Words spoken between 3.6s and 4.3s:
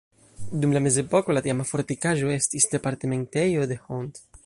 de Hont.